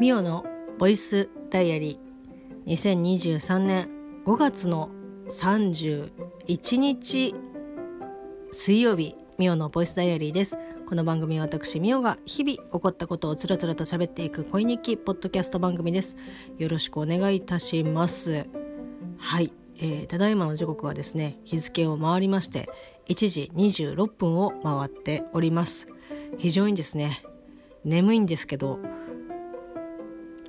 [0.00, 0.46] ミオの
[0.78, 2.72] ボイスダイアリー。
[2.72, 3.90] 2023年
[4.24, 4.88] 5月の
[5.28, 7.34] 31日
[8.50, 10.56] 水曜日ミオのボイスダイアリーです。
[10.86, 16.16] この番組は私ミオが日々起こったことをつらつらと喋っていく恋日記ポッドキャスト番組です。
[16.56, 18.46] よろしくお願いいたします。
[19.18, 22.70] はい、えー、ただいまの時刻はですね日付を回りまして
[23.10, 25.88] 1時26分を回っております。
[26.38, 27.22] 非常にですね
[27.84, 28.78] 眠いんですけど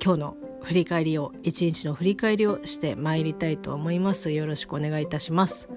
[0.04, 4.32] 今日の振り返りを一日の振り返りをして参りたいと思います。
[4.32, 5.68] よろしくお願いいたします。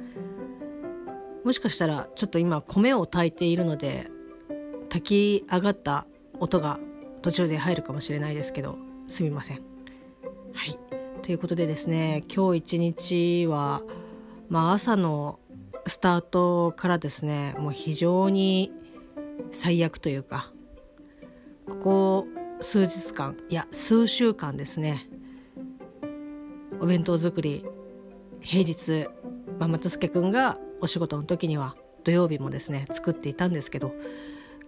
[1.44, 4.08] もしかしたらちょっと今米を炊いているので
[4.90, 6.08] 炊き上がった
[6.40, 6.80] 音が
[7.22, 9.62] 途中で入るかもしれないですけどすみません。
[10.54, 10.80] はい。
[11.22, 13.84] ということでですね今日一日は
[14.50, 15.40] まあ朝の
[15.86, 18.72] スタートからですねもう非常に
[19.52, 20.52] 最悪というか
[21.68, 22.28] ここ
[22.62, 25.08] 数日間いや数週間ですね
[26.80, 27.66] お弁当作り
[28.42, 29.08] 平日、
[29.60, 33.94] まあ、又助君がお仕事の時には土曜日もですね作っていたんですけど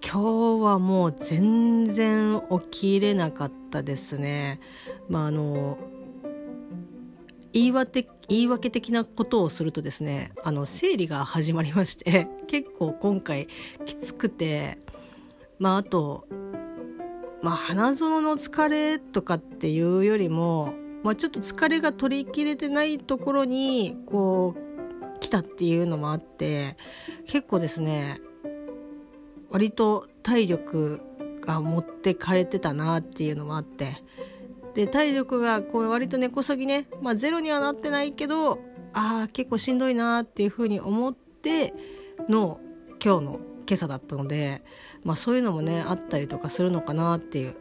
[0.03, 4.59] 今日はもう全然起きれなかったですね。
[5.09, 5.77] まああの
[7.53, 13.47] 言い訳言い訳的なことをするとですねあの生理が始まりまして結構今回
[13.85, 14.77] きつくて
[15.57, 16.27] まああと
[17.47, 26.75] まあ、花園の疲れとかっていうよりも、まあ、ちょっと疲れが取りきれてないところにこう来たっていうのもあって
[27.25, 28.19] 結構ですね
[29.49, 30.99] 割と体力
[31.39, 34.03] が持ってかれてたなっていうのもあって
[34.75, 38.59] で体力がこう割と根こそぎね、まあ、ゼロにはなってないけど
[38.91, 41.73] ああ結構しんどいなっていうふうに思って
[42.27, 42.59] の
[43.01, 44.63] 今日の今朝だったので、
[45.03, 47.53] まあ、そういうのもねあったりとかするのかなっていう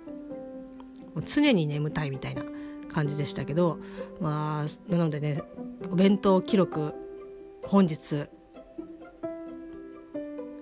[1.15, 2.43] もう常に眠たいみたいな
[2.93, 3.79] 感じでしたけど
[4.21, 5.43] まあなのでね
[5.91, 6.95] お弁当記録
[7.63, 8.27] 本日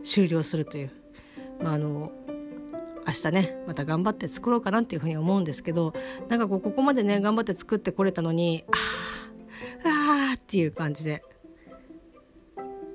[0.03, 0.91] 終了するという、
[1.63, 2.13] まあ、あの
[3.07, 5.93] 明日ねまた頑張って作ろうかなっていうふうに思うんですけど
[6.29, 8.65] なんかこうここまでね頑張って作ってこれたのに
[9.85, 11.23] あああっていう感じで。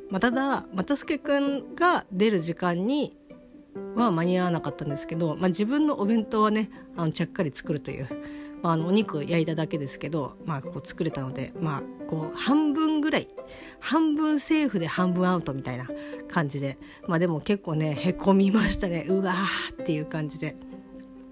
[0.10, 3.16] まあ、ただ又助君が出る時間に
[3.96, 8.08] は間に合わなかったんですけど、まあ、自分のお弁当はねあのちゃっかり作るという、
[8.62, 13.28] まあ、あのお肉焼いただけですけど、まあ、こう作れたので、まあ、こう半分ぐらい
[13.80, 15.88] 半分セーフで半分アウトみたいな
[16.28, 19.06] 感じで、まあ、でも結構ねへこみましたね。
[19.08, 20.56] うわーっていう感じで。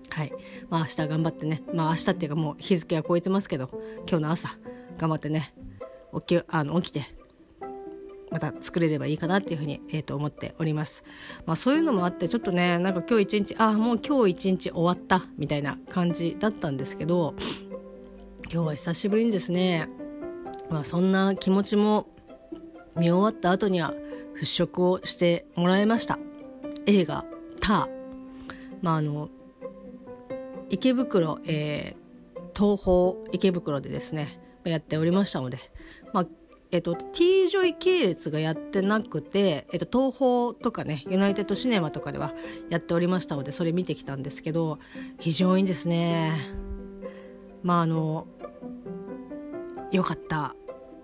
[0.10, 0.34] はい。
[0.70, 3.70] まあ、明日頑張ってね、まあ、明日っていうかもう日付は超えてますけど
[4.10, 4.58] 今日の朝
[4.98, 5.54] 頑張ってね
[6.26, 7.17] 起きあの起きて
[8.30, 11.04] また作れればいいかなっていうふうに、えー、と思っております。
[11.46, 17.36] まあ、そういうのもあってちょっとねなんか今日一日ああもう今日一日終わったみたいな感じだったんですけど
[18.52, 19.90] 今日は久しぶりにですね、
[20.70, 22.08] まあ、そんな気持ちも
[22.96, 23.94] 見終わった後には
[24.42, 26.20] 払拭をしてもらいました
[26.86, 27.26] 映画
[27.62, 27.90] 「ター」
[28.82, 29.30] まああの
[30.70, 35.60] 池袋、えー、東宝池袋でですねやっておりましたので、
[36.14, 36.28] まあ、
[36.72, 42.34] えっと、T ジョイ系列がやってなくて、えっと、東宝とかね、ユナイテッドシネマとかでは
[42.70, 44.80] やっておりましたので、それ見てきたんですけど、
[45.20, 46.38] 非常にですね、
[47.64, 48.28] まああの、
[49.92, 50.56] 良かった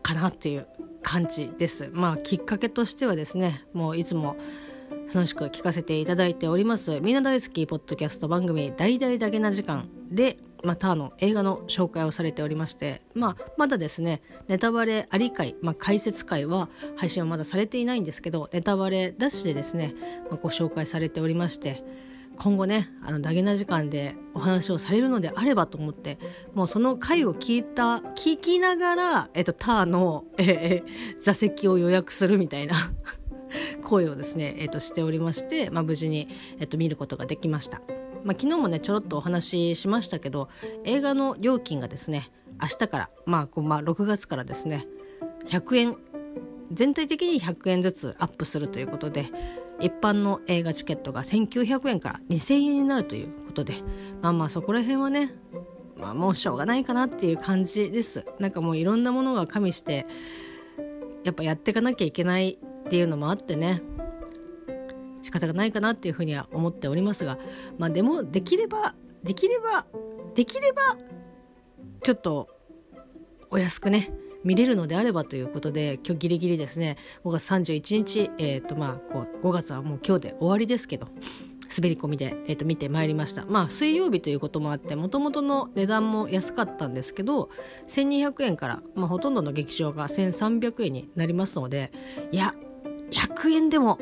[0.01, 0.67] かなっていう
[1.01, 1.89] 感じです。
[1.93, 4.35] まあきっかけとしてはですね、もういつも
[5.13, 19.93] 楽しく聞かせていただいております、みんな大好きポッドキャスト番組、大々だけな時間で、またあの映画の紹介をされておりまして、まあ、まだですねネタバレあり会、まあ、解説会は配信はまだされていないんですけどネタバレダッシュでですね、
[20.29, 21.83] まあ、ご紹介されておりまして
[22.37, 26.17] 今後ねあのダゲな時間でお話をされるのであればと思って
[26.53, 32.75] もうその回を聞いた聞きながら、えっと、ターの、えー、座席を予約するみたいな。
[33.83, 36.27] 声をですね、えっと、しておりまして、まあ、無事に、
[36.59, 37.81] えっと、見ることができました。
[38.23, 40.49] まあ、昨日もねちょろっとお話ししましたけど
[40.85, 44.87] 映画の料金がですね明日から、まあ、こうまあ6月からですね
[45.47, 45.97] 100円
[46.71, 49.27] 全体的に100円ずつアップするということで
[49.79, 53.75] 一般の映画チケットが1900円から2000円になるということで
[54.21, 55.33] まあまあそこら辺はね
[55.97, 60.05] まあもうしょうがないかなっていう感じですなんかもういろんなものが加味して
[61.23, 62.57] やっぱやっていかなきゃいけない
[62.93, 63.81] っていうのもあってね。
[65.23, 67.39] 仕方がないかなっていうふうには思っておりますが
[67.79, 68.93] まあでもできれば
[69.23, 69.85] できれば
[70.35, 70.81] できれば
[72.03, 72.49] ちょっと
[73.49, 74.11] お安くね
[74.43, 76.97] 見れるのであればということで今日ギリギリですね。
[77.23, 81.07] 5月31日、えーとまあ、こう5月はもう今日で終わりですけど
[81.75, 83.45] 滑り込みで、えー、と見てまいりました。
[83.45, 87.49] まあ水曜日ということもあってもともとの値段も安かったんですけど
[87.87, 91.91] 1200円から、まあ、ほとんどの劇場が1300円になりますので
[92.31, 92.53] いや
[93.13, 93.97] 100円でも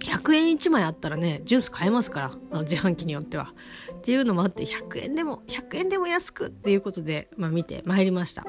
[0.00, 2.20] 100円1枚あったらねジュース買えますか
[2.52, 3.54] ら自販機によっては。
[3.94, 8.44] っていうのもあって100円でも100円でも安くっていうことで、まあ、見てまいりました。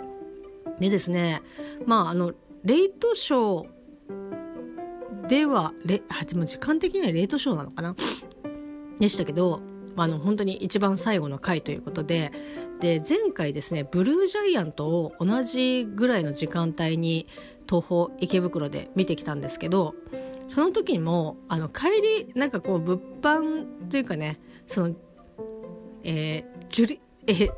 [0.79, 1.41] でですね
[1.85, 2.33] まああの
[2.63, 7.95] レイトショーではレあでも時間的にはレイトショーなのかな？
[8.99, 9.61] でしたけど
[9.97, 12.31] あの本当に一番最後の回ということで
[12.79, 17.27] で前回ですねブルージャイアントを同じぐらいの時間帯に
[17.67, 19.95] 東宝池袋で見てきたんですけど
[20.49, 24.95] その時にもあの帰りなんかこう物販というかねその
[26.07, 27.49] えー、ジュリえ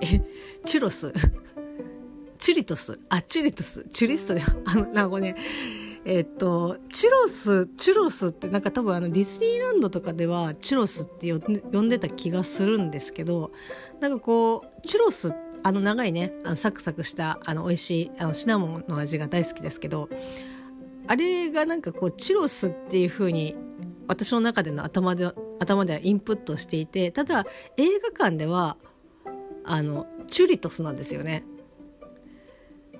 [0.00, 0.22] え
[0.64, 1.12] チュロス
[2.38, 5.36] チュリトスあチュリトスチュリストであのなんかね
[6.04, 13.52] えっと、チュロス、チュロスってなんか多分あのディズニーランドとかではチュロスって呼んでた気がするんですけど、
[14.00, 15.32] なんかこう、チュロス、
[15.62, 20.08] あの長いね、あのサクサクしたあの美味しいあのシナモンの味が大好きですけど、
[21.06, 23.54] あれがなんかこうチュロスっていう風に
[24.08, 27.46] 私の中での頭で頭ではインプットしていてただ
[27.76, 28.76] 映画館では
[29.64, 31.44] あのチュリトスなんですよね。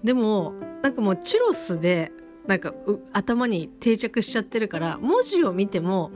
[0.04, 2.12] でもなんかもうチュロスで
[2.46, 2.74] なんか
[3.12, 6.10] 頭に定着しちゃってるから文字を見ても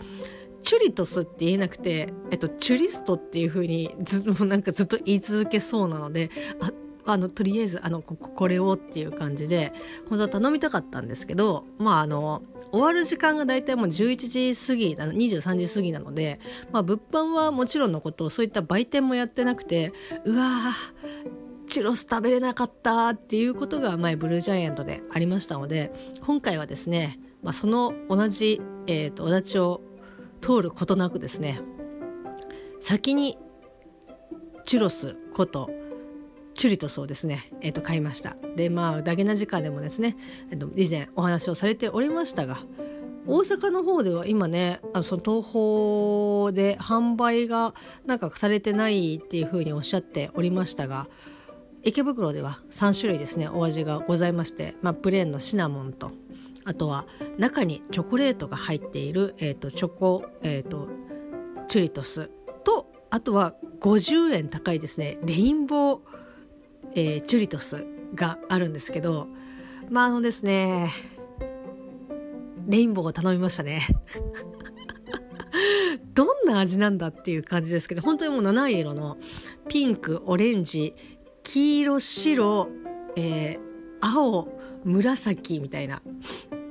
[0.63, 6.31] チュリトスって言えなくて、えっと、チュリストっていう風にず なんかずっと言い続けそうなので
[6.61, 6.73] あ
[7.09, 9.73] あのとりあえずあのここれをっていう感じで
[10.09, 12.43] 本当は頼みたかったんですけどまああの
[12.73, 16.41] 終わる時間が大体もう11時過ぎなの23時過ぎなので、
[16.73, 19.93] まあ、物販はもちろんのことそういった売店もやってなくて
[20.25, 25.93] うわーチュロス食べれなかったっていうことが前ブルージャイアントでありましたので
[26.25, 29.81] 今回はですね、まあ、その同じ、えーと、と小立を
[30.41, 31.61] 通ることなくですね
[32.81, 33.39] 先に
[34.65, 35.71] チュロスこと
[36.55, 38.37] チュリトスをですね、えー、と買いました。
[38.57, 40.17] でまあダゲな時間でもですね、
[40.51, 42.59] えー、と以前お話をされておりましたが
[43.27, 47.75] 大阪の方では今ねあのその東宝で販売が
[48.07, 51.09] なんかされてないっていうふうにおっしゃっておりましたが
[51.87, 56.11] 池袋では3種類ですねお味がございまして、まあ、プレーンのシナモンと
[56.65, 57.07] あとは
[57.39, 60.89] 中にチョコレートが入っている、えーと、チョコ、えーと
[61.69, 62.31] チュリトス
[62.65, 66.01] とあとは50円高いですねレインボー
[66.95, 69.29] えー、チュリトスがあるんですけど
[69.91, 70.91] まああのですね
[72.67, 73.87] レインボーを頼みましたね。
[76.15, 79.19] どんな味なんだっていう感じですけど本当にもう七色の
[79.69, 80.95] ピンクオレンジ
[81.57, 82.69] 黄色白、
[83.17, 83.59] えー、
[84.03, 84.47] 青
[84.85, 86.03] 紫みたいな。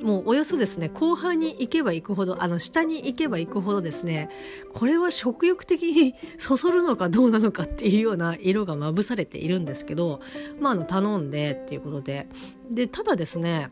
[0.03, 0.89] もうおよそですね。
[0.89, 4.29] 後半に行けば行くほどあの下に行けば行くほどですね。
[4.73, 10.19] これは食欲的に そそるのかどうなのかっていうような色がまぶされているんですけど
[10.59, 12.27] まああの頼んでっていうことで。
[12.69, 13.71] でただですね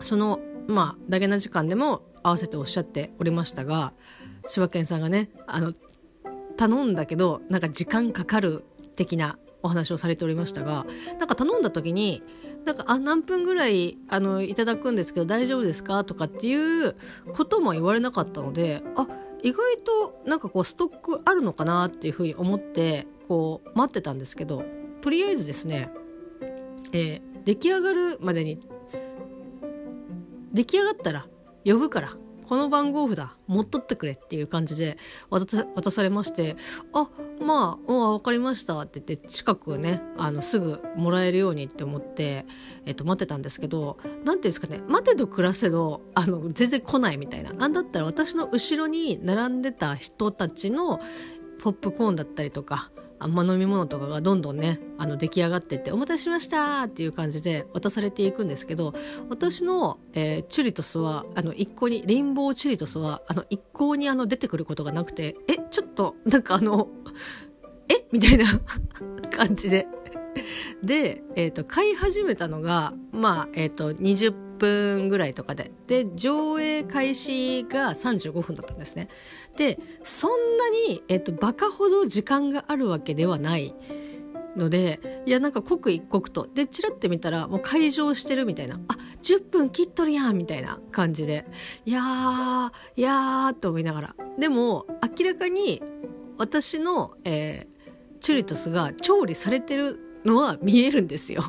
[0.00, 0.38] その
[0.68, 3.94] まあダゲな時間でも合わせておっしゃっておりましたが
[4.46, 5.74] 柴犬さんがねあの
[6.56, 8.62] 頼んだけどなんか時間かかる
[8.94, 10.86] 的なお話をされておりましたが
[11.18, 12.22] なんか頼んだ時に
[12.64, 16.96] なんかあ何分ぐらいあのいただくんですけど大丈夫ですかとかっていう
[17.34, 19.06] ことも言われなかったのであ
[19.42, 24.64] 意外となんかこうストックあるのかなっていうふうに思ってこう待ってたんですけど
[25.02, 25.90] とりあえずですね、
[26.92, 28.60] えー、出来上がるまでに
[30.52, 31.26] 出来上がったら
[31.64, 32.16] 呼ぶから
[32.48, 34.96] この番号札持っとってくれっていう感じで
[35.30, 36.56] 渡されまして
[36.92, 37.08] あ
[37.40, 38.80] まあ分かりました。
[38.80, 42.46] って言って近くねあのすぐもらえるようにって思って、
[42.86, 44.80] えっと、待ってたんですけど何ていうんですかね。
[44.88, 47.52] 待てど暮らせどあの全然来ないみたいな。
[47.52, 51.00] なんだったら私の後ろに並んでた人たちの
[51.60, 58.92] ポップコーンだったりとかま飲み物とかがどんどんねあの出来上がってって「お待たせしました」っていう感じで渡されていくんですけど
[59.30, 66.88] 私の、えー、チュリトスはあの一向にレインボーチュリトスはあの一向にあの出てくることがなくて「えちょっとなんかあの
[67.88, 68.06] え？
[68.12, 68.44] みたいな
[69.30, 69.86] 感じで。
[70.82, 75.70] で、えーと、買い始めたのがまあえっ、ー、と20分ぐらいとかで。
[75.86, 79.08] で上映開始が35分だったんですね。
[79.56, 83.74] でそんなに、えっと、バカほど時間があるわけではない
[84.56, 86.48] のでいやなんか刻一刻と。
[86.52, 88.80] でチラって見たらもう会場してるみたいな。
[88.88, 91.46] あ10分切っとるやんみたいな感じで。
[91.84, 94.16] いやーいやーと思いながら。
[94.38, 94.86] でも
[95.18, 95.82] 明らかに
[96.38, 101.42] 私の、えー、チュリトスが調理されてるのは見えるんですよ。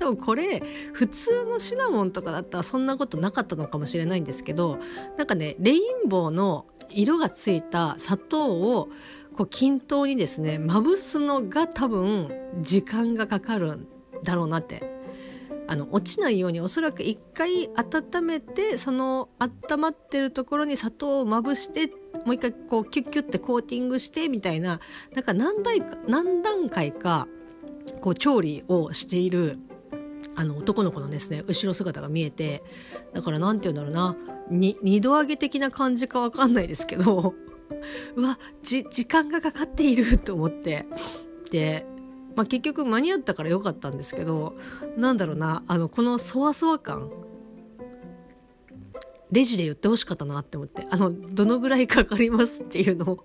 [0.00, 0.62] 多分これ
[0.94, 4.78] 普通のシナモンとかだったらそんなことなかったのかもしれないんですけど
[5.18, 8.88] なんかねレインボーの色がついた砂糖を
[9.36, 13.86] こう均等にですねまぶすのが多分時間がかかるん
[14.24, 14.98] だろうなって。
[15.68, 21.86] あの落ちないようにおそらく一回温めてその温まってるところに砂糖をまぶして
[22.26, 24.80] もう一回こうキュッキュッてコーティングしてみたいな
[25.14, 27.28] なんか何段か何段階か
[28.00, 29.60] こう調理をしている
[30.40, 32.62] あの男の子のですね後ろ姿が見えて
[33.12, 34.16] だから何て言うんだろうな。
[34.50, 37.34] 二度揚げ的な感じか分かんないですけど
[38.16, 40.86] うわ時間がかかっていると思って。
[41.52, 41.84] で、
[42.34, 44.56] まあ、結局間に合ったからよかったんですけど
[44.96, 47.10] なんだろうなあのこのそわそわ感。
[49.30, 53.24] レジで言ってほしかったなって思ってあのどのぐらいかかりますっていうのを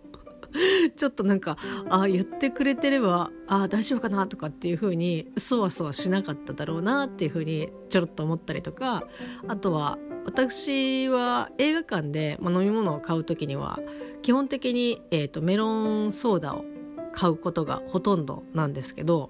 [0.96, 1.58] ちょっとなんか
[1.90, 9.04] あ言ってくれてればあ大丈夫かなとかっていう風にそわそわしなかっただろうなっていう風にちょろっと思ったりとか
[9.48, 13.80] あとは私は映画館で、まあ、飲み物を買う時には
[14.22, 16.66] 基本的に、えーと、メロンソーダを
[17.12, 19.30] 買うことがほとんどなんですけど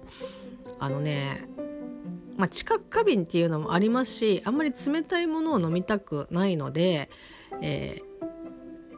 [0.79, 1.47] あのね
[2.37, 7.09] まあ、知覚過敏っていうのもありますしあんまり冷たいものを飲みたくないので、
[7.61, 8.14] えー、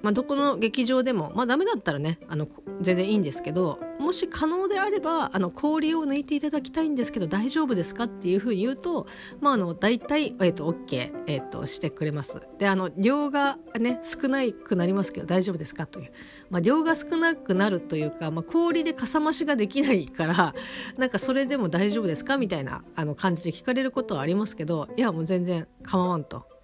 [0.07, 2.47] まあ、どこの劇場でも、まあ、ダメだったらねあの
[2.79, 9.05] 全然いいんですけどもし可能であればあの氷を抜いていただきたいんですけど大丈夫ですかっていうふうに言うと、
[9.41, 12.39] まあ、あの大体、えーと、OK、えーと、してくれます。
[12.57, 16.11] であの量が、ね、少なくなりますけど大丈夫ですかという、
[16.49, 20.53] まあ、量が少なくなるというか、まあ、氷でかさ増しができないから
[20.97, 26.56] なんかそれでも大丈夫ですかみたいなあの感じで聞かれることはありますけどいやもう全然構わんと。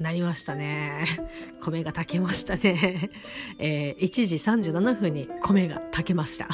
[0.00, 1.04] なりましたね。
[1.60, 3.10] 米が炊けましたね。
[3.60, 4.36] えー、1時
[4.70, 6.48] 37分に米が炊けました。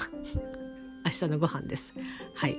[1.07, 1.95] 明日のご飯です。
[2.35, 2.59] はい。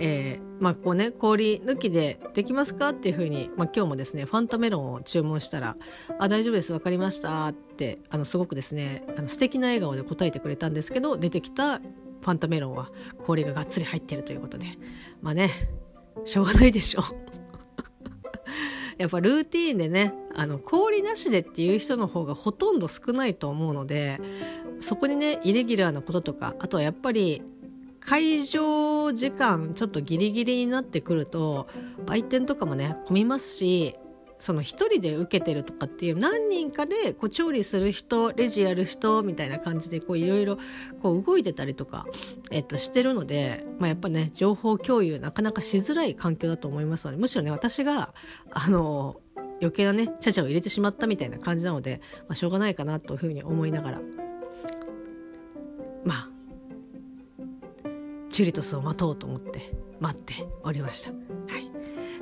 [0.00, 5.76] えー、まあこうね氷抜きでできますかっていうふうに、まあ、今日もですねファンタメロンを注文したら
[6.18, 12.90] 「あ大丈夫です分かりました」ってあのすごくですねあの素敵な笑顔で答えてくれたんですけど出てきたファンタメロンは
[13.24, 14.66] 氷ががっつり入ってるということで
[15.22, 15.52] まあね
[16.24, 17.25] しょうがないでしょう。
[18.98, 24.20] やっぱルーティーンでねあの氷なしでっていう人の方がほとんど少ないと思うので
[24.80, 27.42] そこにねイレギュラーなこととかあとはやっぱり
[28.00, 31.68] 会場時間ちょっとギリギリになってくると
[32.06, 33.96] 売店とかもね混みますし
[34.38, 40.58] その一人で受けてるとかっていう何人かでこう調理する人レジやる人みたいな感じでいろいろ
[41.02, 42.06] 動いてたりとか、
[42.50, 48.14] えっと、してるので、まあ、やっぱね情報共有なかなかしづらい環境だと思いますのでむしろね私が
[48.50, 49.20] あの
[49.60, 54.00] 余計なねちゃちゃを入れてしまったみたいな感じなので、まあ、しょうがないかなというふうに思いながら
[56.04, 56.28] まあ
[58.30, 61.10] チュリトスを待とうと思って待っておりました。
[61.10, 61.16] は
[61.58, 61.65] い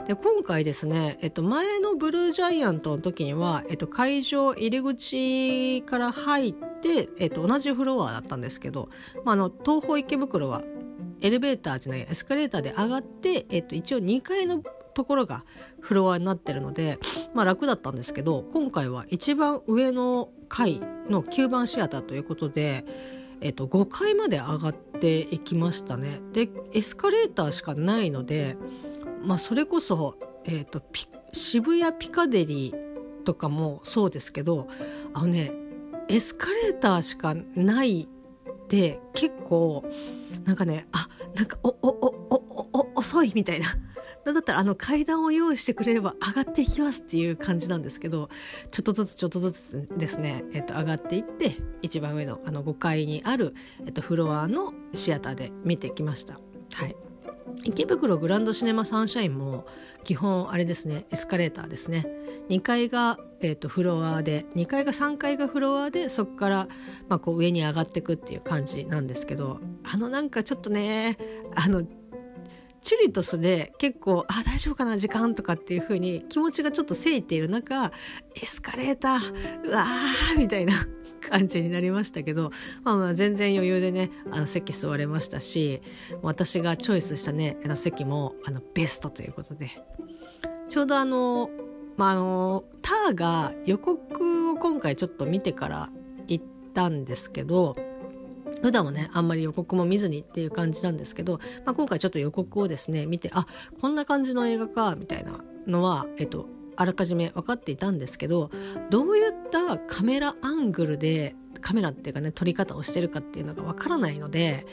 [0.06, 8.90] で今回ですね、えっと、前のブルージャイアントの時には、えっと、会場入り口から入って、えっと、同じフロアだったんですけど、
[9.24, 10.62] まあ、あの東宝池袋は
[11.22, 15.44] エレベーターじゃないエスカレーターで上がって、えっと、一応2階のところが
[15.80, 16.98] フロアになってるので、
[17.32, 22.84] まあ、楽だったんですけど今回は一番上の階の9番シアターということで、
[23.40, 26.20] えっと、5階まで上がっていきましたね。
[26.32, 28.56] でエスカレーターしかないので
[29.24, 30.82] まあ、それこそ、えーと、
[31.32, 34.68] 渋谷ピカデリーとかもそうですけど
[35.14, 35.50] あのね
[36.08, 39.84] エスカレーターしかないって結構
[40.44, 41.90] なんかねあなんかおおお
[42.30, 43.66] おお遅いみたいな。
[44.24, 48.30] だったらあの階段を用意してくれれば上がっていきますっていう感じなんですけど
[48.70, 53.52] ちょっとずつちょっとずつですね、えっと、上がっていって一番上のあの5階にある、
[53.84, 56.40] えっと、フロアのシアターで見てきました。
[56.72, 57.13] はい
[57.64, 59.66] 池袋グランドシネマサンシャインも
[60.02, 62.06] 基本あれですねエスカレーターですね。
[62.48, 66.68] 2階が、えーと、フロアで2階が3階がフロアでそこから、
[67.08, 71.16] まあ、こう上に上がっていくっていう感じなんですけどあのなんかちょっとね
[71.54, 71.84] あの
[72.84, 77.90] チュリトスで結構あ大丈夫かな時間とかっていう風に気持ちがちょっとせいている中
[78.36, 80.74] エスカレーターうわーみたいな
[81.28, 82.50] 感じになりましたけど、
[82.84, 85.80] まあ、まあ全然余裕でねあの席座れましたし
[86.22, 89.70] 私がチョイスしたねあの席もあのベストということで。
[90.68, 91.50] ちょうどあの
[91.96, 95.90] まああのターが予告を今回ちょっと見てから
[96.26, 97.76] 行ったんですけど
[98.64, 103.46] 普段はねあんまり予告も見ずにっていう感じなんですけど、まあ、今回ちょっと予告をですね見てあ
[103.78, 108.50] こんな感じの映画かみたいなのは、えっと、あらかじめ分かっていたんですけど
[108.88, 114.64] どういったカメラアングルでカメラっていうかね撮り方をしてるかっていうのが分からないので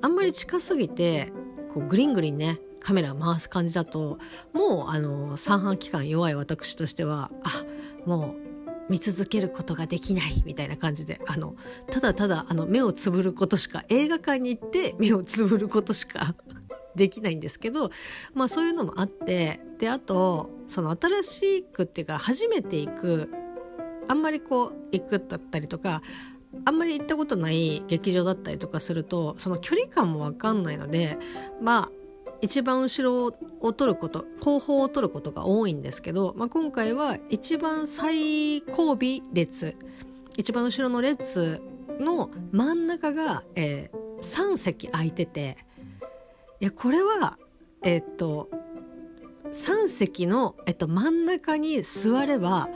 [0.00, 1.30] あんまり近すぎて
[1.74, 4.18] こうグリングリンねカメラ回す感じだと
[4.54, 8.53] もうあの三半規管弱い私としてはあもう
[8.88, 11.54] 見続けることができないみたいな感じであの
[11.90, 16.34] ただただあの目をつぶることしか映画館に行って目をつぶることしか
[16.94, 17.90] できないんですけど、
[18.34, 23.30] まあ、そういうのもあってであとその新しくっていうか初めて行く
[24.08, 26.02] あんまりこう行くだったりとか
[26.64, 31.18] あんまり行ったことない劇場だったりとかするとその距離感も分かんないので
[31.60, 32.03] まあ
[32.44, 38.98] 一番後ろを取ること後方を取ることが多いんですけど、まあ、今回は一番最後尾
[39.32, 39.74] 列
[40.36, 41.62] 一番後ろの列
[41.98, 45.56] の真ん中が、えー、3席空いてて
[46.60, 47.38] いやこれは
[47.82, 48.50] えー、っと
[49.46, 52.68] 3席の、えっと、真ん中に座れば、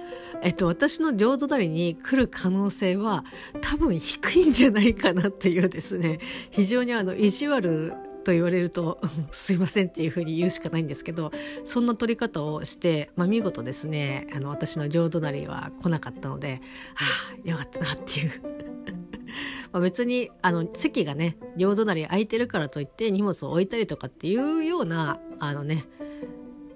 [0.42, 3.22] えっと、私の両隣に来る可能性は
[3.60, 6.20] 多分低いんじゃないかなっていうですね
[6.50, 7.92] 非常にあの意地悪
[8.28, 9.00] と言われると
[9.32, 11.32] すいませんっていうふうに言うしかないんですけど
[11.64, 16.60] そんな取り方をして、まあ、見事ですねあの私の両隣は来なかったので
[16.94, 18.32] ああよかったなっていう。
[19.72, 25.86] まあ別にあの席がね両隣空いてるからといって荷物を置いたりとかっていうようなあのね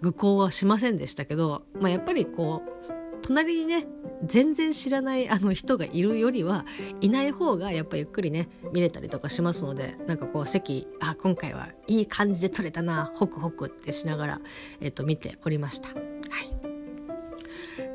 [0.00, 3.86] 愚行はしませんでしたけど、まあ、やっぱりこう隣にね
[4.24, 6.64] 全然知らないあの人がいるよりは
[7.00, 14.40] いない方がやっぱゆっくりね見れたりとかしますのでなんかこう席あ今回はいい感じで撮れたなホクホクってしながら、
[14.80, 15.88] えっと、見ておりました。
[15.88, 16.72] はい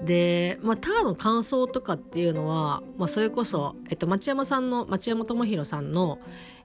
[0.03, 6.19] で、まあ、ターの感想とかっていうのは、まあ、それこそ、えっと、町山さんの町山智博さんの、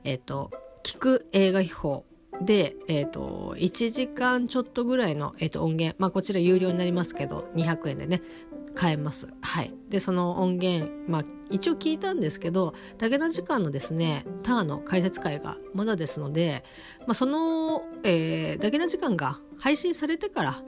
[0.05, 0.51] えっと、
[0.83, 2.03] 聞く映画秘宝
[2.41, 8.23] で、えーと、1時間ちょっとぐらいの、えーと、音源、まあ、こちら有料になりますけど200円でね
[8.75, 9.33] 買えます。
[9.41, 9.75] はい。
[9.89, 16.65] で、その音源、まあ、一応聞いたんですけど、武田時間のですね、ターの解説会がまだですので、
[17.01, 20.63] まあ、その、えー、武田時間が配信されてから、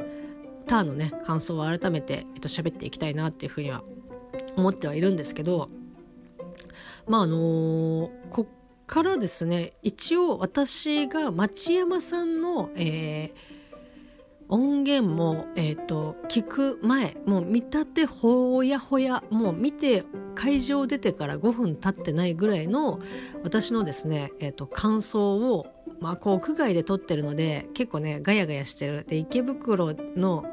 [0.66, 3.82] ターのね、感想を改めて、えっと、喋っていきたいなっていうふうには
[4.56, 5.68] 思ってはいるんですけど、
[7.06, 8.46] まあ、あのー、こ
[8.86, 13.53] からですね一応私が町山さんの、えー、
[14.48, 20.04] 音源も、えーと、聞く前もう見立てほやほやもう見て
[20.34, 22.98] 会場出てから5分経ってないぐらいの
[23.42, 25.66] 私のですね、えーと、感想を、
[26.00, 29.04] まあ、こう屋外で撮ってるので結構ねガヤガヤしてる。
[29.04, 30.44] で池袋の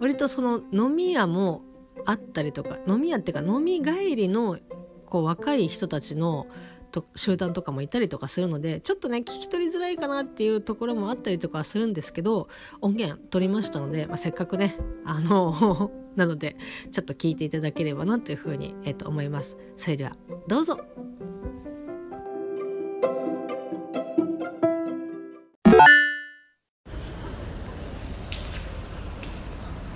[0.00, 1.62] 割とその飲み屋も
[2.06, 4.58] あったりとか飲み屋っていうか飲み帰りの
[5.06, 6.46] こう若い人たちの
[6.94, 12.48] と集団とかもいたりとかするのでちょっとね聞き取りづらいかなっていうところもあったりとかするんですけど
[12.80, 16.56] 音源取りましたので、まあ、せっかくねあの なので
[16.92, 19.56] ちょっと聞いていただければなというふうに、えー、と思います。
[19.76, 20.78] それではどうぞ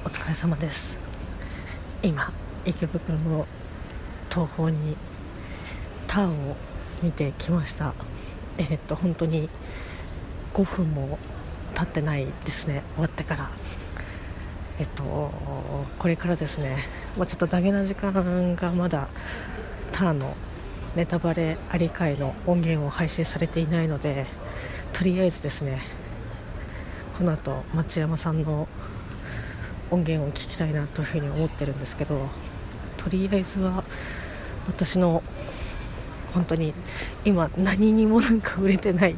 [0.04, 0.96] お疲れ様です
[2.02, 2.32] 今
[2.64, 3.46] 池袋の
[4.30, 4.96] 東方に
[6.08, 6.56] ターンを
[7.02, 7.94] 見てきました。
[8.58, 9.48] えー、っと本当に
[10.54, 11.18] 5分も
[11.74, 12.82] 経ってないですね。
[12.94, 13.50] 終わってから。
[14.78, 15.02] えっと
[15.98, 16.84] これからですね、
[17.16, 19.08] まあ、ちょっとダゲな時間がまだ
[19.92, 20.37] ターンの
[20.94, 24.26] ネタバレありかいの音源を配信されていないので
[24.92, 25.82] とりあえずですね
[27.16, 28.68] この後町山さんの
[29.90, 32.28] 音源を聞きたいなというふうに思ってるんですけど
[32.96, 33.82] とりあえずは
[34.68, 35.22] 私の
[36.35, 36.75] 本当に
[37.25, 39.17] 今何にもなんか売れてない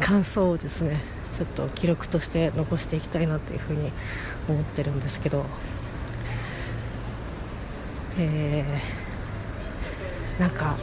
[0.00, 1.00] 感想をですね
[1.36, 3.92] ちょっと記録として残していきたいなというふうに
[4.48, 5.44] 思ってるんですけど、
[8.18, 10.78] えー、なんか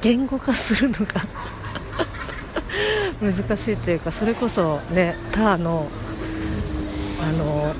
[0.00, 1.26] 言語化するのが
[3.32, 5.88] 難しいというかそれこそねターの
[7.20, 7.74] あの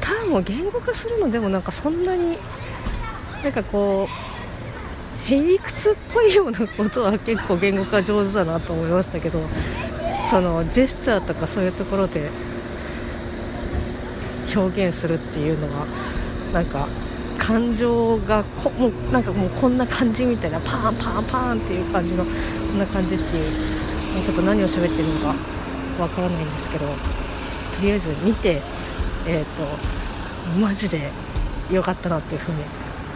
[0.00, 2.36] ターも言語化するのでもなんかそんなに
[3.42, 4.27] なんかこう
[5.28, 9.40] へりくつっぽいようなことは結構言語化上手だなと思いましたけど
[10.30, 12.30] そのジェスチャーとかそういうところで
[14.54, 15.86] 表現するっていうのは
[16.54, 16.88] なんか
[17.36, 22.30] 感情がこもうなんかもうこんな感じみたいなパーンパーンパーンっていう感じのこ
[22.72, 25.34] んな感じっていうちょっと何を喋ってるのか
[26.02, 26.92] わからないんですけどと
[27.82, 28.62] りあえず見て
[29.26, 31.10] えっ、ー、とマジで
[31.70, 32.62] 良かったなっていうふうに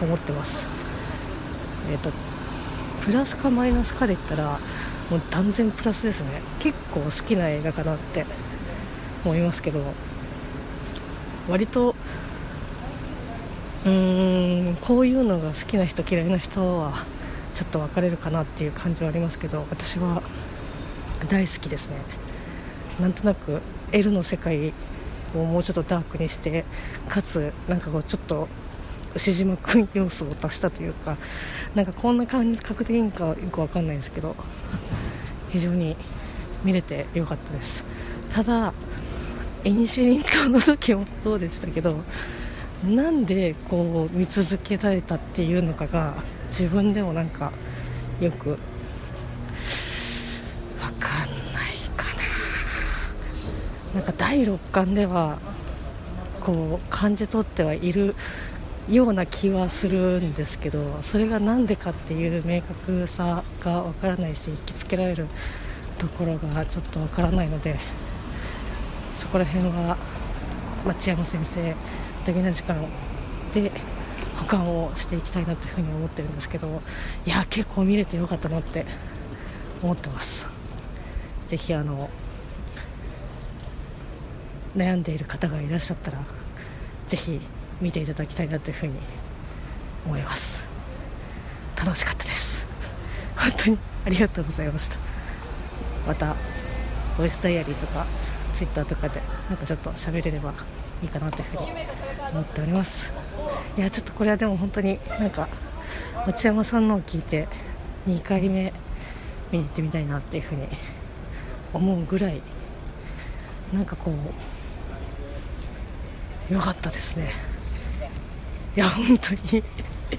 [0.01, 0.82] 思ってます。
[1.91, 2.11] えっ、ー、と
[3.05, 4.59] プラスかマイナスかで言ったら
[5.09, 6.41] もう断然プラスですね。
[6.59, 8.25] 結構好きな映画かなって
[9.25, 9.81] 思いますけど
[11.49, 11.95] 割と
[13.85, 17.05] うーんこういうのが好きな人嫌いな人は
[17.53, 20.23] ちょっと分かれるかなっていう感じはありますけど私は
[21.29, 21.97] 大好きですね。
[22.99, 24.73] なんとなく L の世界
[25.33, 26.63] こうもうちょっとダークにして
[27.09, 28.47] かつなんかこうちょっと
[29.15, 31.17] 牛島君要素を足したというか
[31.75, 34.35] なんかこんな感覚でいいんかよくわかんないんですけど
[35.51, 35.95] 非常に
[36.63, 37.85] 見れてよかったです。
[38.31, 38.73] ただ
[39.63, 41.97] エニシュリン島の時もそうでしたけど
[42.83, 46.15] なんでこう見続けられたっていうのかが
[46.49, 47.51] 自分でもなんか
[48.19, 48.57] よくわ
[50.99, 52.05] かんないか
[53.93, 54.01] な。
[54.01, 55.39] なんか第6巻では
[56.41, 58.15] こう感じ取ってはいる
[58.89, 65.27] ような気はするんですけどそれが何でかっていう明確さがわからないし引きつけられる
[65.97, 67.79] ところがちょっとわからないので
[69.15, 69.97] そこら辺は
[70.85, 71.75] 町山先生
[72.25, 72.75] だけな時間
[73.53, 73.71] で
[74.37, 76.81] 保管をしていきたいなというふうに思ってるんですけど
[77.25, 78.85] いや結構見れてよかったなって
[79.81, 80.47] 思ってます。
[81.47, 82.09] ぜひあの
[84.75, 86.19] 悩んでいる方がいらっしゃったら
[87.07, 87.39] ぜひ
[87.83, 88.93] 見ていただきたいなというふうに
[90.05, 90.65] 思います。
[91.77, 92.65] 楽しかったです。
[93.35, 94.97] 本当にありがとうございました。
[96.07, 96.37] また
[97.17, 98.07] ボイスダイアリーとか
[98.53, 100.53] ツイッターとかでなんかちょっと喋れれば
[101.01, 101.71] いいかなというふうに
[102.31, 103.11] 思っております。
[103.77, 105.49] いやちょっとこれはでも本当になんか
[106.25, 107.49] 町山さんのを聞いて
[108.07, 108.71] 2回目
[109.51, 110.69] 見に行ってみたいなっていうふうに
[111.73, 112.41] 思うぐらい
[113.73, 114.11] なんかこ
[116.49, 117.52] う良かったですね。
[118.75, 119.63] いや本当に。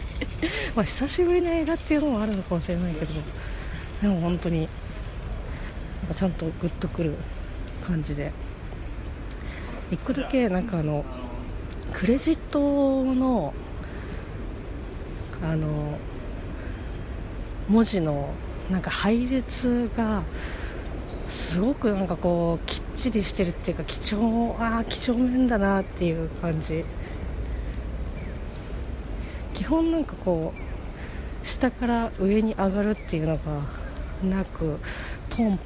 [0.77, 3.13] まあ久しぶりの映画っていうのもあるのかもしれないけど
[4.03, 4.69] でも本当になん
[6.09, 7.15] かちゃんとグッとくる
[7.87, 8.33] 感じで。
[9.91, 11.05] 1個だけなんかあの
[11.93, 13.53] クレジットの
[15.43, 15.99] あの
[17.69, 18.31] 文字の
[18.71, 20.23] なんか配列が
[21.29, 26.85] すごくなんかこうきっちりしてるっていうか貴重ああ几帳面だなっていう感じ。
[29.65, 30.53] 基本なんかこ
[31.43, 33.63] う下から上に上がるっていうのが
[34.23, 34.79] なく
[35.31, 35.59] ポン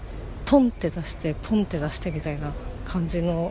[0.45, 2.53] ポンって出してポンって出してみたいな
[2.87, 3.51] 感じの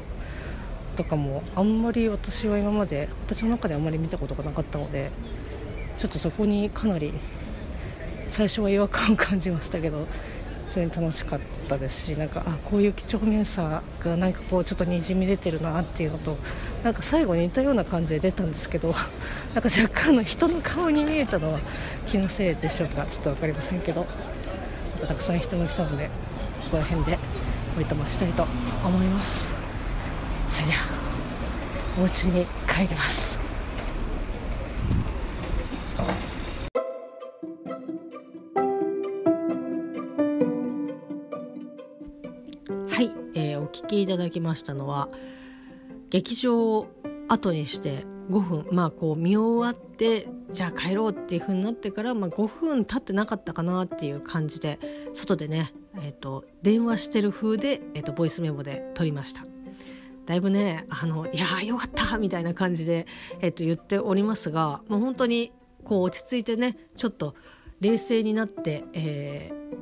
[0.95, 5.11] とかもあんまり私は今まで私の中であんまり見たことがなかったので
[5.97, 7.13] ちょっとそこにかなり
[8.29, 10.07] 最初は違和感を感じましたけど
[10.77, 16.37] 非常に楽しかったですしなんかあこういう几帳面さがなんかこうちょっとにじみ出てるなっていうのと
[16.83, 18.93] なんか最後に似たような感じで出たんですけど
[19.55, 21.59] なんか若干の人の顔に見えたのは
[22.05, 24.05] 気のせいでしょうかちょっと分かりませんけど
[25.07, 26.09] たくさん人が来たので
[26.65, 27.17] ここら辺で
[27.75, 28.45] おいとましたいと
[28.85, 29.47] 思います。
[30.51, 30.79] それでは
[31.99, 33.36] お家に帰ります。
[43.97, 45.09] きいただきましたのは
[46.09, 46.87] 劇場を
[47.27, 54.79] 後にして5分まあこう見終わってじゃあ帰ろうっていう風になってから、まあ、5分経ってなかったかなっていう感じで
[55.13, 59.45] 外でね、えーと、電話してる風で、えーと、ボイスメモで撮りました。
[60.25, 63.07] だいぶねあのいやーよかったみたいな感じで、
[63.39, 65.53] えーと言っておりますがもう本当に
[65.85, 67.33] こう落ち着いてねちょっと
[67.79, 69.77] 冷静になって、えー、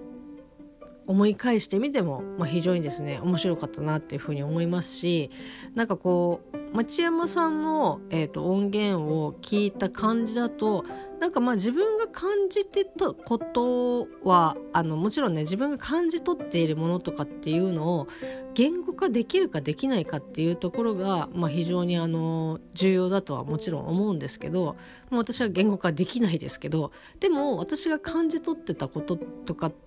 [1.08, 5.30] 思い返してみても、まあ、非常にですね面白かったなっていうふうに思いますし
[5.76, 10.84] なんかこう町山さんの、えーと、音源を聞いた感じだと
[11.20, 18.08] なんかまあ自分が感じてたことはあのもちろんね自分が感じ取っているものとかっていうのを
[18.54, 24.76] 言語化できるかできないかっていうところが、まあ、非常にあの重要だとはもちろん思うんですけども
[25.12, 26.92] う私は言語化できないですけど
[27.22, 29.85] でも私が感じ取ってたこととかって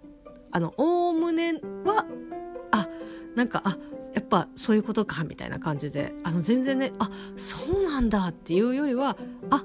[0.51, 2.07] あのおおむねは
[2.71, 2.89] あ
[3.35, 3.79] なんかあ
[4.15, 9.17] やっぱそういうことかみたいな感じであの全然ねあそうなんだっていうよりは
[9.51, 9.63] あ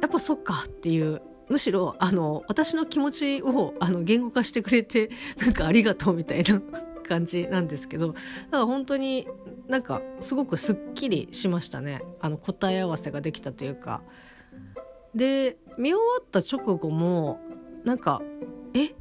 [0.00, 6.60] やっぱそっかっていうむしろあの私の気持ちをあの言語化してくれて なんかありがとうみたいな
[7.06, 9.28] 感じなんですけどだから本当に
[9.68, 14.02] なんかすごくすっきりしましたねあの答え合わせができたというか。
[15.14, 17.40] で見終わった直後も
[17.84, 18.20] なんか
[18.74, 18.94] え？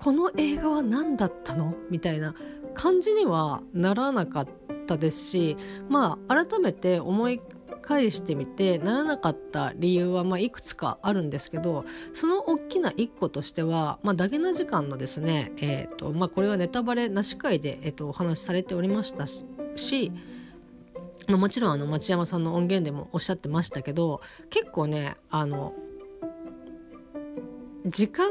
[0.00, 1.74] この映画は何だったの？
[1.90, 2.34] みたいな
[2.74, 4.48] 感じにはならなかっ
[4.86, 5.56] たですし
[5.88, 7.40] まあ改めて思い
[7.82, 20.12] 返してみてならなかった理由はまあいくつかあるんですけどその大きな一個としては、まあ、ダゲな時間のですね、えーとまあ、これはネタバレなし会で、えー、とお話しされておりましたし
[21.28, 25.74] まあ、もちろんあの町山さんの音源でもおっしゃってましたけど結構ねあの
[27.84, 28.30] 時間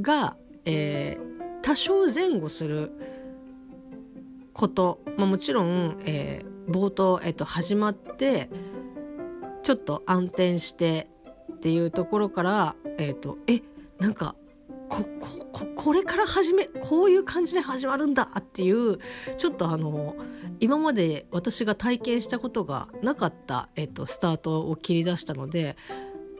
[0.00, 2.92] がえー、多少前後する
[4.52, 8.48] こと、まあ、もちろん、えー、冒頭、えー、と始まって
[9.62, 11.08] ちょっと暗転して
[11.52, 13.60] っていうところからえっ、ー、とえ
[13.98, 14.36] なんか
[14.88, 15.04] こ
[15.52, 18.98] ここれから始めこういう感じで始まるんだっていう
[19.38, 20.14] ちょっとあの
[20.60, 25.76] 今まで私が体験したことがなかった、えっと、スタートを切り出したので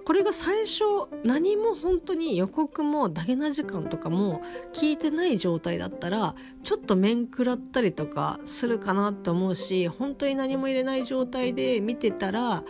[0.05, 0.85] これが最初
[1.25, 12.65] 何も本当に予告もダゲな時間とかも聞いてない状態だったらちょっと面食らったりとかするかなって思うし本当に何も入れない状態で見てたら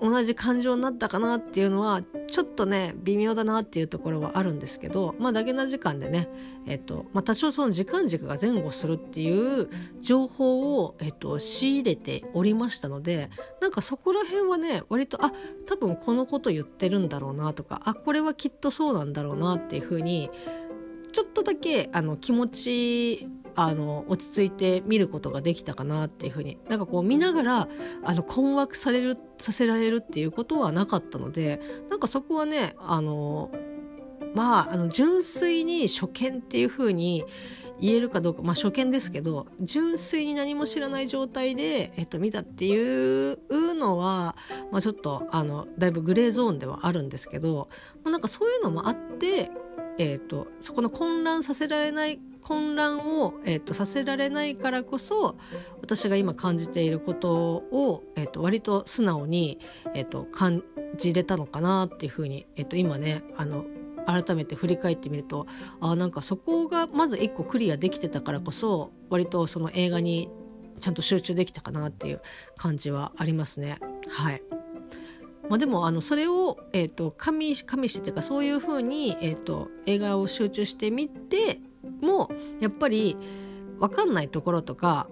[0.00, 6.28] 同じ感情になったかなっていうのはちょっとね微妙だなっていうところはあるんですけどまあだけな時間でね
[6.66, 9.68] えっとまあ多少その時間軸が前後するっていう
[10.00, 15.32] 情報を、えっと、仕入れておりましたのでなんかそこら辺はね割とあ
[15.66, 20.30] 多分このこと言ってるんだろうなとかあこれはきっとそうなんだろうなっていうふうに
[21.12, 27.68] ちょっとだけあの気持ちあの落ち着いて見ることができたかなっていうふうになんかこう見ながら
[28.04, 31.60] あの困惑されるさせられるっていうことはなかったので
[31.90, 33.50] なんかそこはねあの
[34.34, 37.24] まああの純粋に初見っていうふうに
[37.80, 43.38] 言えるかどうかまあ初見ですけど純粋に何も知らない状態で、えっと、見たっていう
[43.74, 44.36] のは、
[44.70, 47.68] まあ、ちょっとあのだいぶグレーゾーンではあるんですけど、
[48.04, 49.50] まあ、なんかそういうのもあって
[49.98, 55.36] えーと、そこの混乱させられない混乱を、えーと、させられないからこそ
[55.80, 59.58] 私が今感じていることを、えーと、割と素直に、
[59.94, 60.62] えー、と感
[60.96, 63.64] じれたのかなっていうふうに、えー、と今ねあの
[64.06, 65.46] 改めて振り返ってみると
[65.80, 70.28] あなんかそこがまず一個クリアできてたからこそ割とその映画に
[70.80, 72.20] ちゃんと集中できたかなっていう
[72.56, 73.78] 感じはありますね。
[74.08, 74.61] はい
[75.48, 81.60] まあ、でもあのそれを、えーと、加味加味してというかそういうふうに、えーと、映画を集中してみて
[82.00, 83.16] もやっぱり
[83.78, 85.08] 分かんないところとか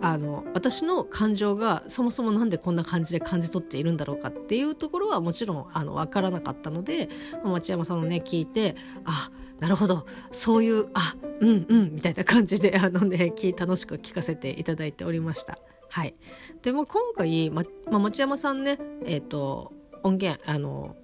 [0.00, 7.08] あの私の感情がそもそも何でこんな感じで感じ取っているんだろうかっていうところはもちろんあの分からなかったので
[7.44, 15.58] 町山さんのね聞いてあなるほどそういうあうんうんみたいな感じであのね楽しく聞かせていただいておりました。
[15.88, 16.14] はい、
[16.62, 19.72] でも今回、まま町山さんね、えーと、
[20.02, 20.96] 音源あの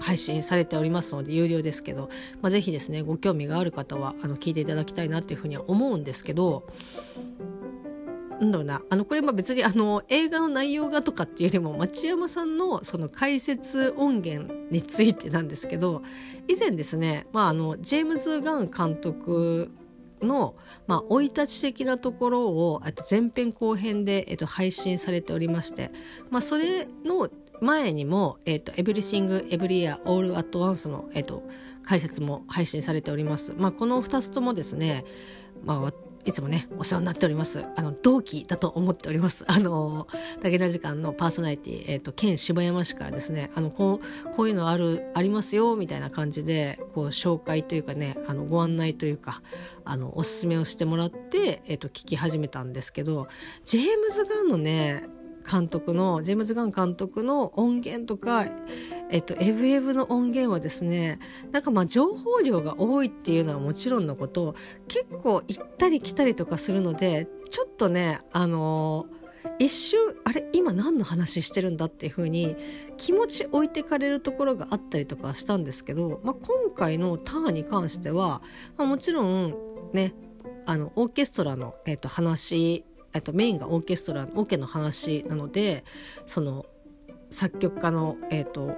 [0.00, 2.08] 配信されておりますので有料ですけど、
[2.42, 6.66] まあ、ぜひですねご興味がある方はあの聞いていただきたいなっていうふうには思うんですけど
[8.40, 16.02] なんだろうなあのこれま別にあの映画の内容がとかっていうよりも町山さんのその解説音源についてなんですけど
[16.46, 19.70] 以前ですね、まあ、あのジェームズ・ガン監督
[20.22, 25.90] のまあ生い立ち的なところをと前編後編で、えっと、配信されておりまして、
[26.30, 27.28] まあ、それの
[27.60, 31.42] 前にも、えっと、エブリシング・エブリア・オール・アット・ワンスの、えっと、
[31.84, 33.54] 解説も配信されております。
[33.56, 35.04] まあ、この2つともですね、
[35.64, 35.80] まあ、
[36.26, 37.64] いつもねお世話になっております。
[37.76, 39.44] あの同期だと思っております。
[39.46, 40.08] あの
[40.42, 49.40] 武田時間のパーソナリティえっ、ー、と県柴山市からですねあのこうこういうのあるありますよみたいな感じでこう紹介というかねあのご案内というか
[49.84, 53.28] あのおすすめをしてもらって、えー、と聞き始めたんですけど
[53.64, 55.04] ジェームズ・ガンのね
[55.50, 58.44] 監督のジェームズ・ガン監督の音源とか、
[59.10, 61.18] えっと、エブエブの音源はですね
[61.52, 64.54] なんかまあ情報量が多いっていうのはもちろんのこと
[64.88, 72.56] 結構行ったり来たりとかするのでちょっとねあのー、一瞬あれ今何の話してるんだっていう風に
[72.96, 78.42] 気持ち置いてかれるところがあったりとかしたんですけど、まあ、今回のターンに関しては、
[78.76, 79.54] まあ、もちろん
[79.92, 80.14] ね
[80.66, 82.84] あのオーケストラの、えー、と話
[83.16, 85.84] えっと、メインがオーケストラのオケの話なので
[86.26, 86.66] その
[87.30, 88.76] 作曲家の、えっと、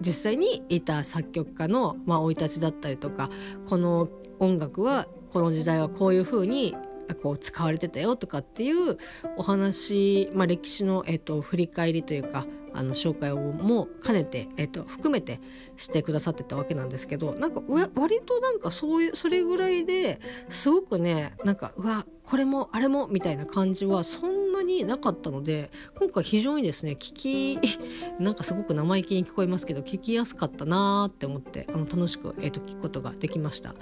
[0.00, 3.30] 実際にいた作曲家の生、まあ、い立ちだったりとか
[3.68, 6.76] この音楽はこの時代はこういうふうに
[7.22, 8.98] こう使われてたよとかっていう
[9.36, 15.40] お話、まあ、歴史の、えっと、振り返りというかあの紹介をも兼ねて、えっと、含めて
[15.76, 17.62] してくださってたわけなんですけどなんか
[17.94, 27.58] 割となんかそういうそれぐらいですごくねなんかうわこれもあれもみたいな感じはそんなになかったので今回非常にですね聞き
[28.18, 33.74] なんかすごく生意気に聞こえますけど聞きやすかったなーって思ってあの楽しく、えっと、聞くことができました。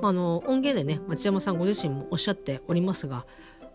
[0.00, 3.26] まあ、あの音源でね町山さんご自身もおっしゃっておりますが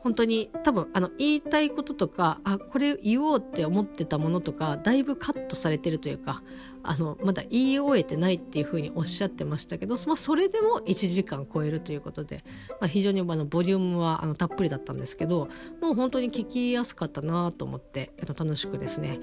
[0.03, 6.43] 本当に多分あの言いたいこととかあこれ言おうって思ってたものとかだいぶカットされてるというか
[6.83, 12.43] あのまだ言い終えてないっていうふうにおっしゃってましたけど、まあ、それでも1時間超えるということで、
[12.81, 15.47] まあ、非常にあのボリュームはあのたっぷりだったんですけど
[15.81, 19.21] もう本当に聞きやすかったなと思ってあの楽しくですね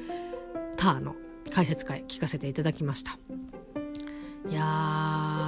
[0.79, 1.15] ターの
[1.53, 3.19] 解説会聞かせていただきました。
[4.49, 5.40] いや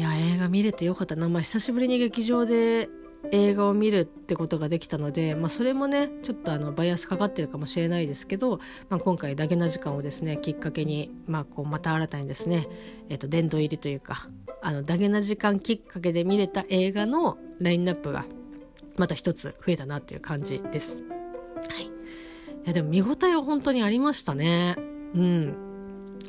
[0.00, 2.88] いや映画見れてよかったな、まあ、久しぶりに劇場で
[3.32, 12.66] 映画を見るってことができたので、まあ、それもねちょっとあのバイアスかかってるかもしれないですけど、まあ、今回ダゲな時間をですねきっかけに、まあ、こうまた新たにですね、
[13.10, 14.30] えー、と殿堂入りというか
[14.62, 18.24] あのダゲな時間きっかけで見れた映画のラインナップが
[18.96, 21.02] また一つ増えたなっていう感じです。
[21.02, 21.90] はい、い
[22.64, 24.76] やでも見応えは本当にありましたね。
[25.14, 25.69] うん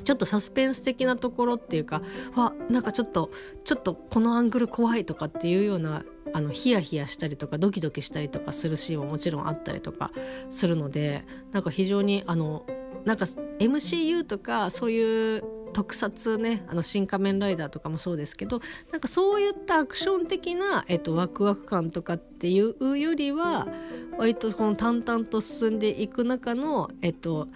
[0.03, 2.01] ちょっとサスペンス的なところっていうか
[2.35, 3.31] わなんかちょっと
[3.63, 10.11] ちょっとこのアングル怖いとかっていうようなあのヒヤヒヤしたりとかドキドキしたりとかするシーンももちろんあったりとか
[10.49, 12.65] するのでなんか非常にあの
[13.05, 18.61] なんか MCU とかそういう特撮ねあの新仮面ライダーとかもそうですけど
[18.91, 23.67] なんかそういったアクション的な、えっと、ワクワク感とかっていうよりは
[24.17, 27.47] 割とこの淡々と進んでいく中の、えっと、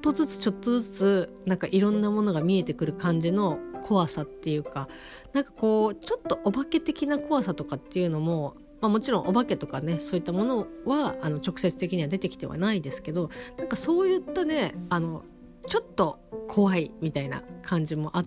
[0.00, 4.88] っとずつちょっとずつなんかいろんなものが見えてくる感じの怖さっていうか
[5.34, 15.22] なんかこうちょっとお化け的な怖さとかっていうのもまあ、もちろんお化けとかねそういったものはあの直接的には出てきてはないですけどなんかそういったねあの
[15.68, 18.26] ちょっと怖いみたいな感じもあっ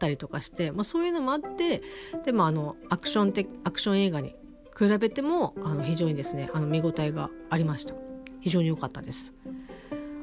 [0.00, 1.82] たりとかして、まあ、そういうのもあって
[2.24, 4.34] でもあのアクション的アクション映画に
[4.76, 7.94] 比べてもあの非常にですねあの見応えがありました
[8.40, 9.32] 非常に良かったです。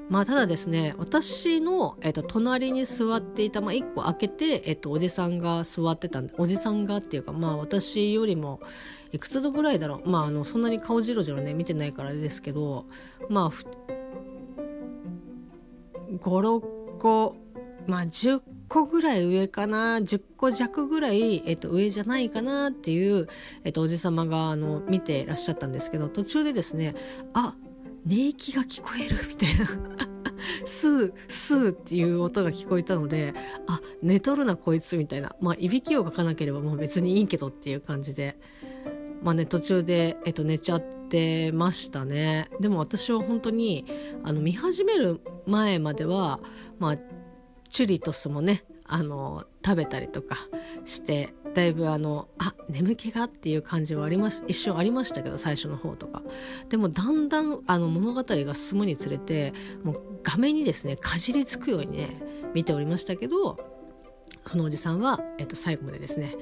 [0.09, 8.59] まあ、ただですね私の、えっと、隣に座っていた、まあ、1個開けて、えっと、おじさんが座ってたんでおじさんがっていうか、まあ、私よりも
[9.11, 12.85] いくつ度ぐらいだろう、まあ、あのそんなに顔じろじろね見てないからですけど
[13.29, 13.51] まあ
[16.17, 17.35] 56個
[17.85, 23.27] まあ10個ぐらい上かな10個弱ぐらい、えっと、上じゃないかなっていう、
[23.63, 26.95] えっと、おじ様があの見てらっしゃったんですけど途中でですね
[27.33, 27.55] あ
[28.05, 29.65] 寝息が聞こえるみたいな。
[30.65, 33.33] スースーっていう音が聞こえたので
[33.67, 35.35] あ寝とるなこいつみたいな。
[35.41, 38.37] まあいびきをかかなければもう別にいいけどっていう感じで。
[39.23, 42.49] まあね途中で、えっと、寝ちゃってましたね。
[42.59, 43.85] でも私は本当に
[44.23, 46.39] あの見始める前までは
[46.79, 46.97] まあ
[47.69, 50.37] チュリトスもねあの食べたりとか
[50.85, 56.23] してだいぶあのあ眠気がっていう感じはあります一瞬ありましたけど最初の方とか。
[56.69, 62.21] でもだんだんあの物語が進むにつれてもう画面にですねかじりつくようにね
[62.53, 63.57] 見ておりましたけど
[64.47, 66.35] そのおじさんは、えっと、最後までですね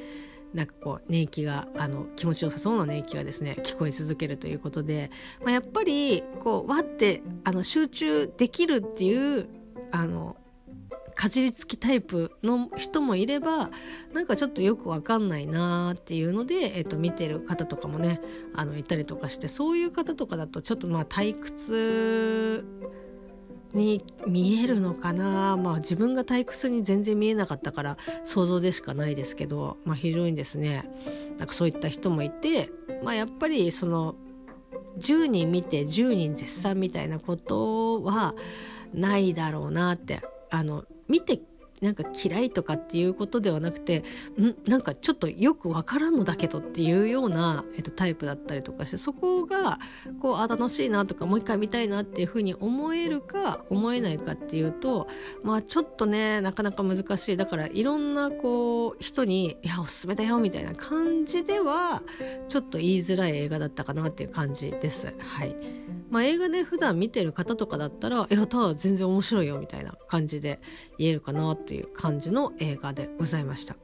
[0.53, 5.12] なんかこう寝息があの気持ちよさそうな寝息がですね聞こえ続けるということで、
[5.43, 9.49] まあ、やっぱりこうわってあの集中できるっていう
[9.91, 10.38] あの
[11.17, 13.71] かじりつきタイプの人もいれば
[14.13, 18.21] なんかちょっとよくわかんないなーっていうので、えっと、見てる方とかもね
[18.56, 22.63] あのいたりとかしてそういう方とかだとちょっとまあ退屈
[23.73, 30.88] に見えるのかなまあ自分が退屈に全然見えなかったから想像でしかないですけど、まあ、非常にですね
[31.39, 32.69] なんかそういった人もいて、
[33.03, 34.15] まあ、やっぱりその
[34.99, 38.36] 10人見て10人絶賛みたいなことは
[38.93, 41.39] ないだろうなってあの見て
[41.82, 44.04] なんか嫌いとかっていうことではなくて
[44.40, 44.56] ん？
[44.70, 49.80] なんかちょっとよくわからんのだけどっていうような、えっと、タイプだったりとかしてそこが
[50.22, 55.08] こうあ楽しいなとかもう一回見たいなっていうふうに思えるか思えないかっていうと
[55.44, 57.38] まあちょっとねなかなか難しい。
[57.38, 62.02] だからいろんなこう人に「いやおすすめだよ」みたいな感じでは
[62.48, 65.13] ちょっと言いづらい映画だったかなっていう感じです。
[65.20, 65.56] はい。
[66.10, 70.62] まあ、映画で普段見てる方とかだったら「いやただ全然面白いよ」みたいな感じで
[70.98, 73.75] 言えるかなってという感じの映画でございました。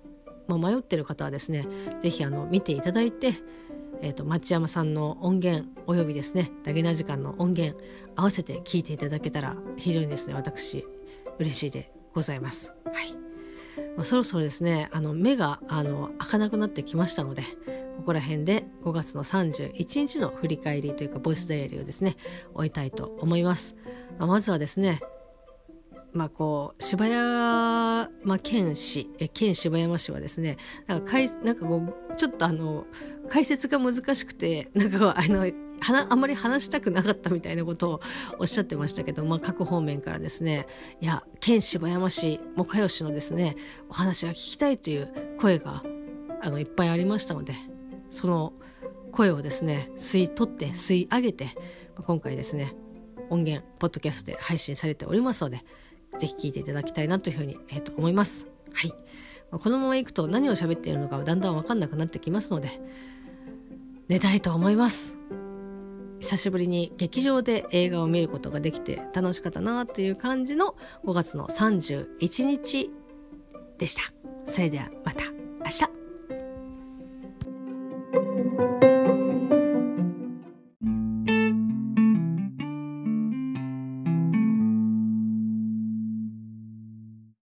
[0.47, 1.67] まあ、迷ってる方はですね
[2.01, 3.35] 是非見ていただいて、
[4.01, 7.79] えーと、町山さんの音源およびですねダゲな時間の音源
[8.15, 10.85] 合わせて聞いていただけたら非常にですね私
[11.39, 12.73] 嬉しいでございます。
[12.85, 13.13] はい
[13.95, 17.43] まあ、そろそろですねあの目があの開かなくなってきましたので
[17.97, 22.15] ここら辺で5月の31日の振り返りというかボイスダイアリーをですね
[22.53, 23.75] 終えたいと思います、
[24.17, 24.99] まあ、まずはですね
[26.13, 28.09] まあこう柴山
[28.41, 30.57] 県市県柴山市はですね
[30.87, 32.85] なんかかいなんかこうちょっとあの
[33.29, 35.51] 解説が難しくてなんかあの
[36.09, 38.01] あまり話したくなかったみたいなことを
[38.39, 40.67] おっしゃってましたけど、まあ、各方面からですね
[41.01, 43.55] いや県柴山市もかよしのですね
[43.89, 45.83] お話が聞きたいという声が
[46.41, 47.55] あのいっぱいありましたので
[48.09, 48.53] その
[49.11, 51.49] 声をですね吸い取って吸い上げて
[52.05, 52.75] 今回ですね
[53.29, 55.63] 音源ポッドキャストで配信されておりますので
[56.19, 58.47] ぜひ聞いていただきたいなというふうに、えー、と思います。
[58.73, 58.93] はい。
[59.51, 62.81] このままいくと何を喋っているのかだんだん分かんなくなってきますので
[64.07, 65.15] 寝たいと思います。
[66.19, 72.89] 久しぶりに劇場で映画を見ることができて楽しかったなっていう感じの5月の31日
[73.77, 74.01] でした。
[74.45, 75.25] それではまた。
[75.65, 76.02] 明日